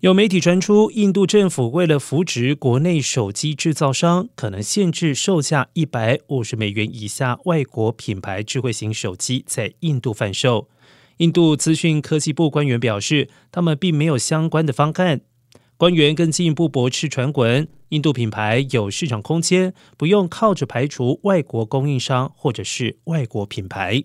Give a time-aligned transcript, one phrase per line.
[0.00, 10.68] 有媒体传出印度政府为了扶植国内手机制造商可能限制售价一百五十美元以下外国品牌智慧型手机在印度贩售。
[11.16, 15.22] 印度资讯科技部官员表示他们并没有相关的方案。
[15.78, 24.04] 官员更进一步驳斥传闻印度品牌有市场空间不用靠着排除外国供应商或者是外国品牌。